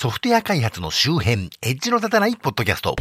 [0.00, 2.94] ソフトウェア開発の周辺、エッジの立たないポッドキャスト。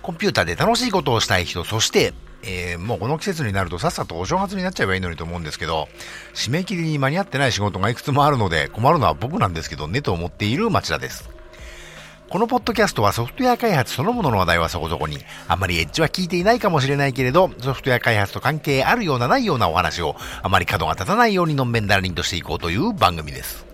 [0.00, 2.14] コンピューターで楽しいことをしたい人、そして、
[2.44, 5.88] えー、もうこの季節になるとさっさとお正月になっちゃえばいいのにと思うんですけど、
[6.32, 11.28] 締め切りに間に合ってない仕事がいくつもあるので困るのは僕なんですけどねと思っている町田です。
[12.30, 15.16] このポッドキャストはソフトウェア開発そのものの話題はそこそこに、
[15.46, 23.64] あまりエッジは聞いていないかもしれないけれど、ソフトウェア開発と関係あるようなないようなお話を、あまり角が立たないようにのんべんだらりんとしていこうという番組です。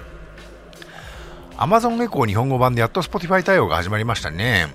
[1.56, 4.68] Amazon エコー日本語版でやっと Spotify 対応が始まりましたね。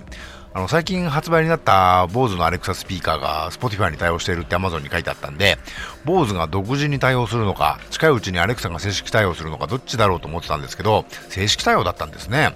[0.52, 5.56] あの、最近発売になった BOSE の Alexa スピーカーが Spotify に対応しているって Amazon に書いてあったんで、
[6.04, 12.54] BOSE が独自に対応するのか、近いうちに Alexa が正式対応するのか、どっちだろうと思ってたんですけど、正式対応だったんですね。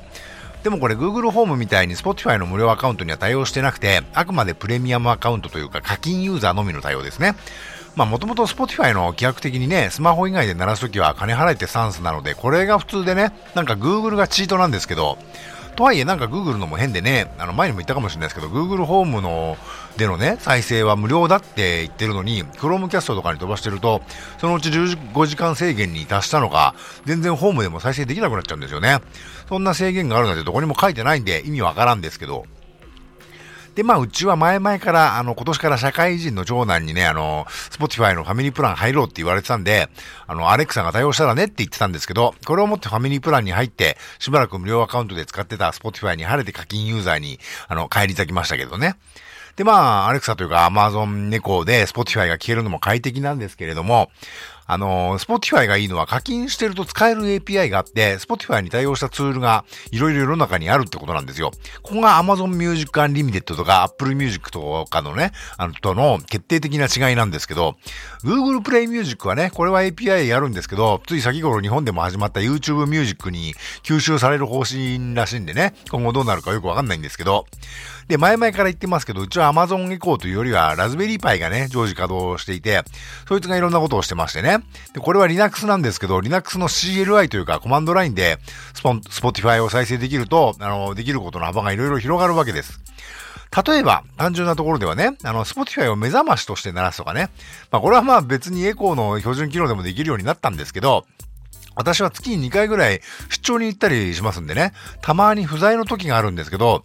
[0.65, 7.37] でもこれ Google ホームみたいに Spotify の無料アカウントには対応してなくて、あくまでプレミアムアカウントというか課金ユーザーのみの対応ですね。
[7.97, 15.19] まあもともと Spotify の規約的にね、スマホ以外で鳴らすときは金払えてスタンスなので、これが普通でね、なんか Google がチートなんですけど、
[15.75, 19.57] とはいえなんか Google のも変でね、あの前にも言ったかもしれないですけど、Google ホームの
[19.97, 24.03] でのね、再生は無料だって言ってるのに、Chromecast とかに飛ばしてると、
[24.39, 28.99] そのうち15時間制限に達したのか、全然ホームでも再生できなくなっちゃうんですよね。
[29.49, 32.45] そんな制限があるなんてどこにも書いてないんで意味わからんですけど、
[33.75, 39.89] で、まあ、うちは前々から、あの、今年から社会人の長男にね、あの、スポティファイのファミリープラン入ろうって言われてたんで、
[40.27, 48.97] あの、アレクサが対応したらねって言ってたんですけど、これをもってファミリープランに入って、しばらく無料アカウントで使ってたスポティファイに晴れて課金ユーザーに、あの、返り咲きましたけどね。
[49.57, 54.11] で、まあ、アレクサというか、 Amazon Echo で、スポティファイが聴けるのも快適なんですけれども、
[54.67, 61.51] あの、Spotify がいいのは課金してると使える API があって、Spotify に対応したツールがいろいろ世の中にあるってことなんですよ。
[61.83, 67.77] ここが Amazon Music Unlimited とか Apple Music とかのね、あの、との決定的な違いなんですけど、
[68.23, 77.47] Google Play Music はね、これは API やるんですけど、つい先頃日本でも始まった YouTube Music に吸収される方針らしいんでね、今後どうなるかよくわかんないんですけど、
[78.09, 82.83] で、前々から言ってますけど、うちは Amazon エコーというよりは、ラズベリーパイがね、常時稼働していて、
[83.27, 84.54] そいつがいろんなことをしてましてね。
[84.93, 88.39] で、これは Linux なんですけど、Linux の CLI というか、コマンドラインで、
[88.75, 92.81] スポン、Spotify を再生できると、あの、できることの幅がいろいろ広がるわけです。
[93.67, 97.31] 例えば、単純なところではね、あの、Spotify を目覚ましとして鳴らすとかね。
[97.71, 101.07] まあ、これはまあ別にエコーの標準機能でもできるようになったんですけど、
[101.77, 103.01] 私は月に2回ぐらい
[103.31, 104.73] 出張に行ったりしますんでね、
[105.03, 106.85] たまに不在の時があるんですけど、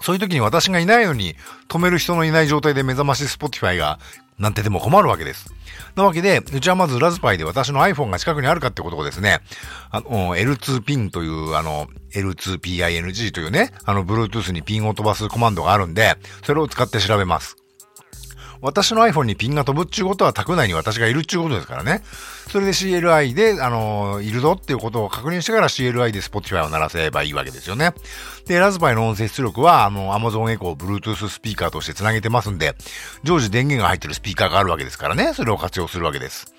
[0.00, 1.36] そういう時に私がいないのに
[1.68, 3.98] 止める人のいない状態で目覚まし Spotify が
[4.38, 5.54] なんてでも困るわけです。
[5.94, 9.40] なわけで、うちはまずラズパイで私の iPhone が近くにあるかってことをですね、
[9.90, 17.63] あの、L2 ピンという、あの、L2PING というね、あの、Bluetooth にピンを飛ばすコマンドがあるんで、それを使って調べます。
[18.60, 22.02] 私の iPhone にピンが飛ぶっちゅうことは宅内に私がいるっちゅうことですからね。
[22.50, 27.92] それで CLI で、あのいるぞっていうことを確認してから CLI で Spotify を鳴らせばいいわけですよね。
[28.46, 32.74] で、ラズパイの音声出力は、あの、Amazon Echo Bluetooth スピーカーとして繋げてますんで、
[33.22, 36.54] 常時電源が入ってるスピーカーがあるわけですからね、それを活用するわけです。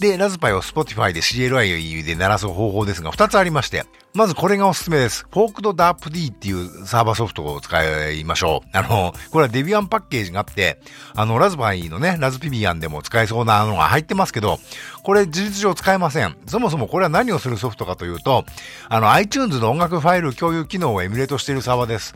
[0.00, 3.84] で、ラズパイを Spotify で CLI で鳴らす方法ですが、2つありまして、
[4.14, 5.26] まずこれがおすすめです。
[5.30, 8.76] forked-daapd っていうサーバーソフトを使いましょう。
[8.76, 10.82] あの、これは Debian パッケージがあって、
[11.14, 14.58] あの、ラズパイのね、ラズビアンでも使えそうなのが入ってますけど、
[15.02, 16.36] これ事実上使えません。
[16.46, 18.44] そもそもこれは何をするソフトかというと、
[18.90, 22.14] あの、iTunes の音楽ファイル共有機能をエミュレートしているサーバーです。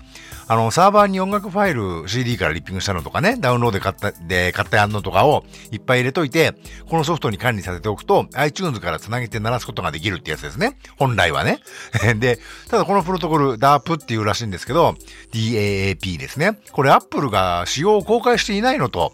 [0.49, 6.53] あの、サーバーに音楽ファイル CD からリッピングしたのとかね、ダウンロードで買った、で、買ったやんのとかをいっぱい入れといて、
[6.89, 10.77] このソフトに管理させておくと、iTunes から繋げて鳴らすことができるってやつですね。
[10.99, 11.61] 本来はね。
[12.19, 12.39] で、
[12.69, 14.97] ただこのプロトコル DARP っていうらしいんですけど、
[15.33, 16.59] DAAP ですね。
[16.73, 19.13] これ Apple が仕様を公開していないのと、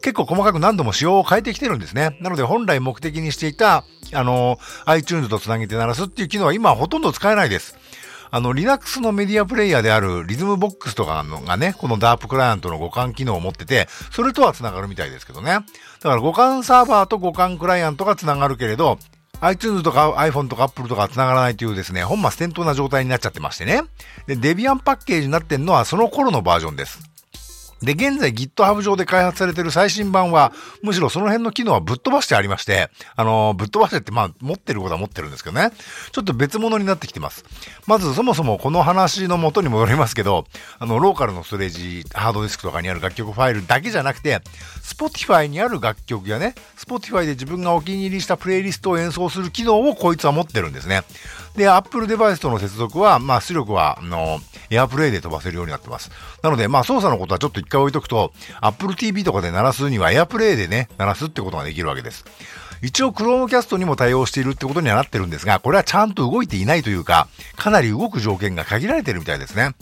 [0.00, 2.16] 結構細かく何度も仕様を変えてきてるんですね。
[2.20, 7.76] なので本来目的にしていた、あの、iTunes と繋げて鳴らすっていう機能は今はほとんど使えないです。
[8.34, 15.50] あの、Linux のメディアプレイヤーであるリズムボックスとかのがね、この DARP クライアントの互換機能を持ってて、それとは繋がるみたいですけどね。
[15.50, 15.68] だか
[16.02, 18.98] ら互換サーバーと互換クライアントが繋がるけれど、
[19.42, 23.82] iTunes とか iPhone とか Apple とか繋がらないというですね、本末転倒な状態になっちゃってましてね。
[24.26, 27.11] で、デビアンパッケージになってんのはその頃のバージョンです。
[27.82, 30.52] で、現在 GitHub 上で開発されている最新版は、
[30.82, 35.72] むしろその辺の機能はぶっ飛ばしてありまして、あの、ぶっ飛ばしてってまあ、持ってることは持ってるんですけどね。
[36.12, 37.44] ちょっと別物になってきてます。
[37.86, 40.46] まず、そもそもこの話の元に戻りますけど、
[40.78, 44.40] あの、ローカルのストレージ、ハードディスクとかにある楽曲ファイルだけじゃなくて、
[44.82, 51.02] Spotify にある楽曲やね、Spotify で自分がお気に入りしたプレイリストを演奏する機能をこいつは持ってるんですね。
[51.56, 56.10] で、Apple デバイスとの接続は、まあ、出力は、あの、エアプレイで飛ばせるようになってます。
[56.42, 62.24] なので、まあ、操作のことはちょっと一回置いとくと、Apple TV とかで鳴らすにはエアプレイでね、鳴らすってことができるわけです。
[62.82, 69.74] 一応 Chromecast にも対応しているってことにはなってるんですが、これはちゃんと動いていないというか、かなり動く条件が限られてるみたいですね。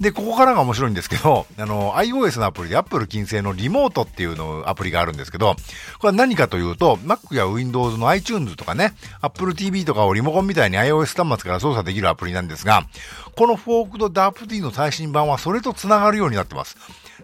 [0.00, 5.54] で、ここからが面白いんですけど、 あの、iOS のアプリで Apple 金製のリモートっていうのアプリがあるんですけど、
[5.98, 12.86] これは何かというと、Mac や Windows の iTunes とかね、Apple TV とかをリモコンみたいに iOS 端末から操作できるアプリなんですが、
[13.36, 16.76] このフォークド DARPD の最新版はそれと繋がるようになってます。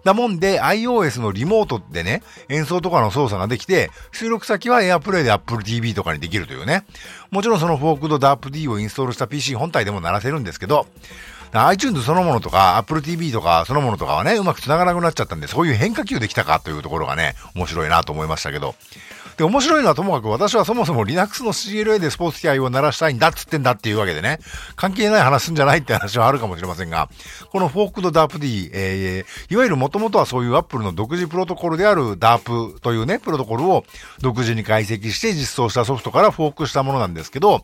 [0.04, 6.84] だもんで iOS のリモートでね、演奏とかの操作ができて、収録先は AirPlay で Apple TV とかにできるというね。
[7.30, 10.86] もちろんそのフォークドダープ D をインストールした PC 本体でも鳴らせるんですけど、
[11.52, 18.74] iTunes そのものとか Apple TV とかそのものとかはね、うまく繋がなくなっちゃったんで、そういう変化球できたかというところがね、面白いなと思いましたけど。
[19.36, 24.38] で、面白いのはともかく私はそもそも Linux の CLA でスポーツ機械を鳴らしたいんだっつってんだっていうわけでね、
[24.76, 27.08] 関係ない話すんじゃないって話はあるかもしれませんが、
[27.50, 33.84] このフォークド DARPD、えー、いわゆるもともとはそういう Apple の独自プロトコルである DARP というね、プロトコルを
[34.20, 37.62] 独自に解析して実装したソフトからフォークしたものなんですけど、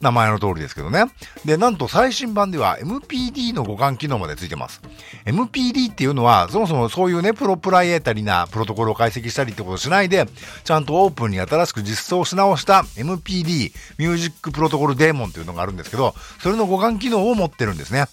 [0.00, 1.04] 名前の通りですけどね。
[1.44, 4.80] で、なんと最新版では MPD の互換機能までついてます。
[5.24, 10.26] MPD っていうのは、そもそもそういうね、プロプライエータリーなプロトコルを解析したりってことしないで、
[10.64, 18.06] ちゃんとオープンに新しく実装し直した MPD、ミュージックプロトコルデーモンっていうのがあるんですけど、それの互換機能を持ってるんですね。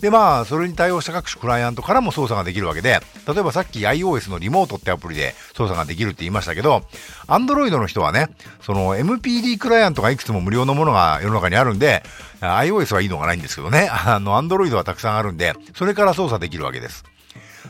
[0.00, 6.82] で、まあ、それに対応した各種クライアントからも操作ができるわけで、例えばさっき iOS のリモートってアプリで操作ができるって言いましたけど、
[7.26, 8.28] Android の人はね、
[8.62, 12.02] その MPD クライアントがいくつも無料のものが世の中にあるんで、
[12.40, 17.04] iOS はいいのがないんですけどね、 あの、Android はたくさんあるんで、それから操作できるわけです。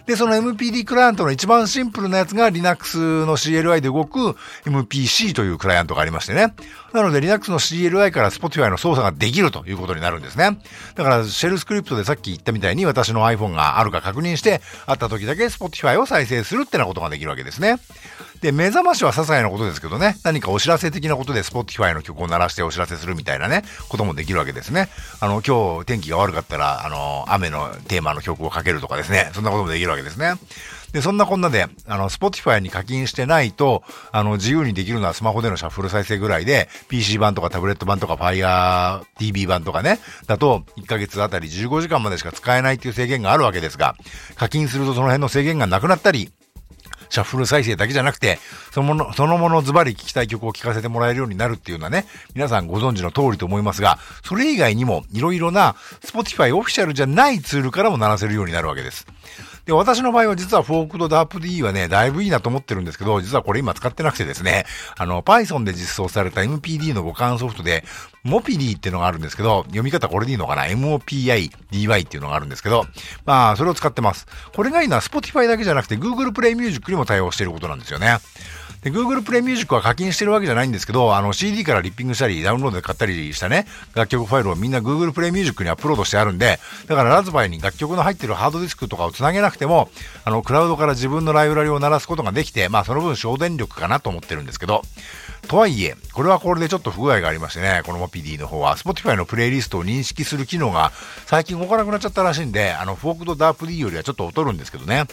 [0.06, 6.54] で、その MPD クライアントの一番シンプルなやつが Linux の CLI で動く MPC というクライアントがありましてね。
[6.92, 10.58] なので Linux の CLI から Spotify の操作ができるということになるんですね。
[10.94, 17.78] だからシェルスクリプトでさっき言ったみたいに私の iPhone があるか確認して、あった時だけ Spotify を再生するってなことができるわけですね。
[18.40, 24.88] で、目覚ましは些細なことですけどね、何かお知らせ的なことで Spotify の曲を鳴らしてお知らせするみたいなね、こともできるわけですね。
[25.20, 30.34] あの、今日天気が悪かったら、あの、雨のテーマの曲をかけるとかですね、そんなこともできるわけですね。
[30.92, 43.94] で、そんなこんなで、あの、Spotify に課金してないと、あの、自由にできるのはスマホでのシャッフル再生ぐらいで、PC 版とかタブレット版とか Fire TV 版とかね、だと、1ヶ月あたり15時間までしか使えないっていう制限があるわけですが、
[44.36, 46.32] 課金するとその辺の制限がなくなったり、
[47.10, 48.38] シャッフル再生だけじゃなくて、
[48.72, 59.06] そのもの、そのものズバリ聴きたい曲を聴かせてもらえるようになるっていうのはね、皆さんご存知の通りと思いますが、それ以外にもいろいろな Spotify オフィシャルじゃないツールからも鳴らせるようになるわけです。
[59.66, 64.64] で、私の場合は実はフォークドダープ D はね、だいぶいいなと思ってるんですけど、実はこれ今使ってなくてですね、
[64.96, 67.84] あの、Python で実装された MPD の互換ソフトで、
[68.22, 72.86] モピリーっていうのがあるんですけど、読み方これでいいのかな ?MOPIDY っていうのがあるんですけど、
[73.24, 74.26] まあ、それを使ってます。
[74.54, 78.18] これがいいのは Spotify だけじゃなくて Google Play Music にも対応していることなんですよね。
[78.82, 89.90] で、Google Play Music は課金してるわけじゃないんですけど、あの CD からリッピングしたり、ダウンロードで買ったりしたね、楽曲ファイルをみんな Google Play Music にアップロードしてあるんで、だからラズパイに楽曲の入ってるハードディスクとかをつなげなくても、
[90.24, 94.82] あの、クラウドから自分のライブラリを鳴らすことができて、まあその分省電力かなと思ってるんですけど、
[95.46, 100.92] とはいえ、これはこれでちょっと不具合がありましてね、この Mopidy の方は、Spotify のプレイリストを認識する機能が
[101.26, 105.04] 最近動かなくなっちゃったらしいんで、あの、 forked-daapd よりはちょっと劣るんですけどね。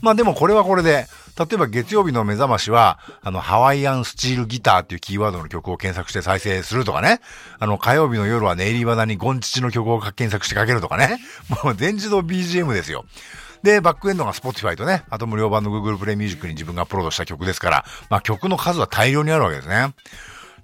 [0.00, 1.06] まあでもこれはこれで、
[1.38, 7.20] 例えば月曜日の目覚ましは、あの、ハワイアンスチールギターっていうキーワードの曲を検索して再生するとかね。
[7.58, 11.18] あの、火曜日の夜はネイリーバナにゴンチチの曲を検索してかけるとかね。
[11.64, 13.04] もう全自動 BGM ですよ。
[13.62, 19.94] で、バックエンドが Spotify とね、あと無料版の Google Play Music に自分がアップロードした曲ですから、まあ曲の数は大量にあるわけですね。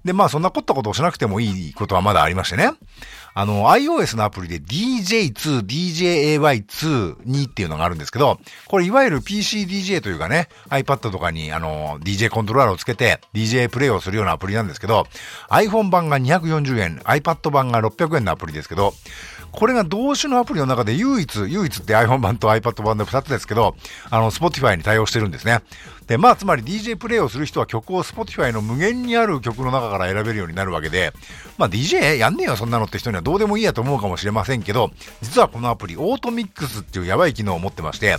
[0.03, 2.71] で、まあそんな凝ったことをしなくてもいいことはまだありましてね。
[3.33, 15.05] あの、iOS のアプリで DJ2、DJAY22 っていうのがあるんですけど、これいわゆる PCDJ というかね、iPad とかにあの、DJ コントローラーをつけて DJ プレイをするようなアプリなんですけど、
[15.49, 18.93] iPhone 版が240円、iPad 版が600円のアプリですけど、
[19.51, 23.75] これが同種のアプリの中で唯一、唯一って iPhone 版と iPad 版で2つですけど、
[24.09, 25.61] あの、Spotify に対応してるんですね。
[26.07, 31.13] で、まあ、つまり DJ プレイをする人は曲を Spotify の無限にある曲の中から選べるようになるわけで、
[31.57, 34.91] まあ、DJ やんねえよ、そんなのって人にはどうでもいいやと思うかもしれませんけど、
[35.21, 38.17] 実はこのアプリ、オートミックスっていうやばい機能を持ってまして、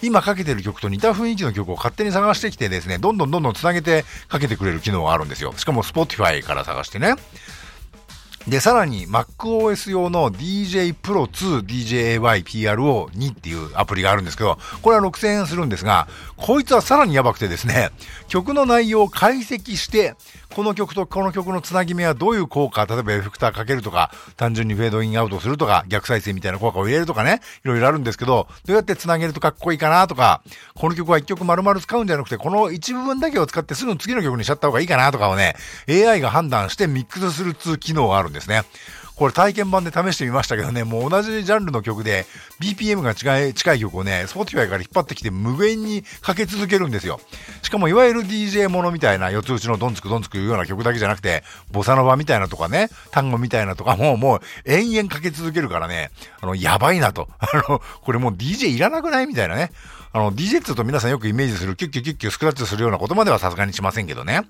[0.00, 5.54] 今かけてる曲と似た雰囲気の曲を勝手に探してきてですね、どんどんどんどん繋げてかけてくれる機能があるんですよ。
[5.56, 7.14] しかも Spotify から探してね。
[8.48, 17.90] で、さらに MacOS 用の DJ Pro 2 DJAY PRO2 っていうアプリがあるんですけど、これは6000円するんですが、こいつはさらにやばくてですね、
[18.28, 20.14] 曲の内容を解析して、
[20.54, 30.42] この曲とこの曲のつなぎ目はどういう効果、例えばエフェクターかけるとか、単純にフェードインアウトするとか、逆再生みたいな効果を入れるとかね、いろいろあるんですけど、どうやってつなげるとかっこいいかなとか、
[30.74, 35.56] この曲は一曲丸々使うんじゃなくて、この一部分だけを使ってすぐ次の曲にしちゃった方がいいかなとかをね、
[35.88, 38.64] AI が判断してミックスする通機能があるんですですね。
[39.16, 42.26] これ体験版で試してみましたけどね、もう同じジャンルの曲で
[42.60, 47.20] BPM が近い近い曲をね、Spotify から引っ張ってきて無限にかけ続けるんですよ。
[47.62, 56.10] しかもいわゆる DJ ものみたいな四つ打ちのドンツクドンツクいうような曲だけじゃなくて、ボサノバみたいなとかね、単語みたいなとかもうもう延々かけ続けるからね、
[56.40, 57.28] あの、やばいなと。
[57.38, 59.70] あの、これもう DJ いらなくないみたいなね。
[60.12, 64.42] あの、DJ って言うと皆さんよくイメージするキュッキュッキュッキュスクラッチするようなことまではさすがにしませんけどね。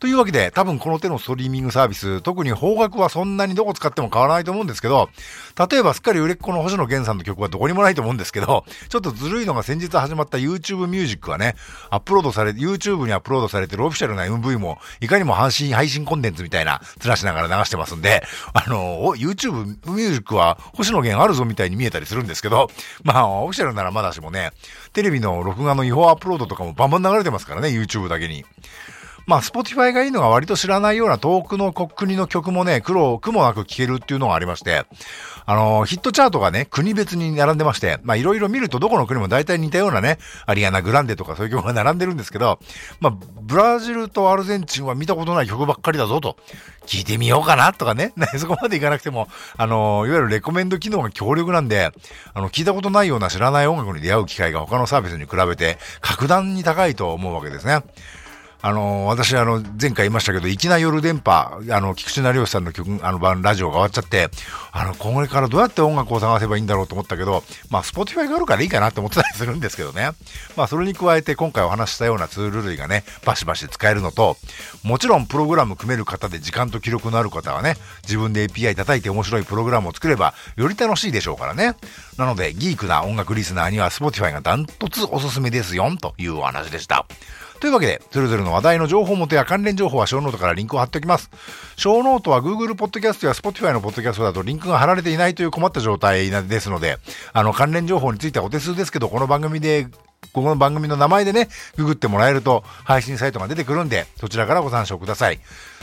[0.00, 5.08] というわけで、多分この手のストリーミングサービス、特に方角はそんなにどこ使っても変わらないと思うんですけど、
[5.68, 11.56] 例えばすっかり売れっ子の星野源さんの曲はどこにもないと思うんですけど、ちょっとずるいのが先日始まった YouTube ミュージックはね、
[11.90, 22.70] アップロードされ、YouTube にアップロードされてるオフィシャルな MV も、いかにも配信、配信コンテンツみたいな、ずらしながら流してますんで、あの、YouTube ミュージックは星野源あるぞみたいに見えたりするんですけど、
[23.02, 24.52] まあ、オフィシャルならまだしもね、
[24.92, 28.44] テレビの録画の違法アップロードとかもバンバン流れてますからね、YouTube だけに。
[29.28, 34.86] まあ、スポティファイがいいのが割と知らないような遠くの国の曲もね、苦労、苦もなく聴けるっていうのがありまして、
[35.44, 40.16] あのー、ヒットチャートがね、国別に並んでまして、まあ、いろいろ見るとどこの国も大体似たようなね、
[40.46, 42.58] アリアナ・グランデとかそういう曲が並んでるんですけど、
[43.00, 46.38] まあ、ブラジルとアルゼンチンは見たことない曲ばっかりだぞと、
[46.86, 51.92] 聞いてみようかなとかね、 そこまでいかなくても、あのー、いわゆるレコメンド機能が強力なんで、
[52.32, 57.82] あの、聞いたことないような知らない音楽に出会う機会が他のサービスに比べて格段に高いと思うわけですね。
[58.60, 64.30] あの、私、あの、前回言いましたけど、粋な夜電波、あの、菊地成孔さんの曲、あの、番、ラジオが終わっちゃって、
[64.72, 70.10] あの、これからどうやって音楽を探せばいいんだろうと思ったけど、まあ、スポティファイがあるからいいかなって思ってたりするんですけどね。
[70.56, 74.36] まあ、それに加えて、今回お話したようなツール類がね、バシバシ使えるのと、
[74.82, 81.76] もちろん、プログラム組める方で時間と気力のある方はね、自分で API 叩いて面白いプログラムを作れば、より楽しいでしょうからね。
[82.16, 87.06] なので、ギークな音楽リスナーには、スポティファイがダントツおすすめですよ、というお話でした。
[87.60, 91.30] というわけで、それぞれの話題の情報元や関連情報はショーノートからリンクを貼っておきます。
[91.76, 96.98] ショーノートは Google Podcast や Spotify の Podcast だとリンクが貼られていないという困った状態ですので、
[97.32, 99.88] あの、関連情報についてはお手数ですけど、この番組で
[100.32, 105.40] ここの番組の名前でね、ググってもらえると配信サイトが出てくるんで、そちらからご参照ください。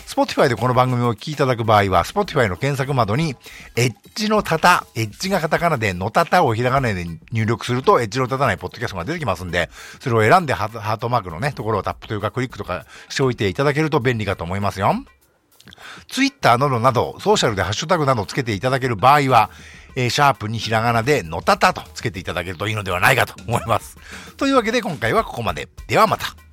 [0.07, 3.35] Spotify でこの番組を聞きいただく場合は、Spotify の検索窓に、
[3.75, 14.93] エッジのタタ、エッジがカタカナで、のタタをひらがなで入力すると、エッジの立たないポッドキャストが出てきますんで、それを選んでハートマークのね、ところをタップというかクリックとかしておいていただけると便利かと思いますよ。
[16.07, 19.49] Twitter などなど、ソーシャルでハッシュタグなどつけていただける場合は、
[19.95, 23.97] えー、シャープにひらがなでのたたとつけていただけるといいのではないかと思います。
[24.37, 25.67] というわけで今回はここまで。
[25.87, 26.44] ではまた。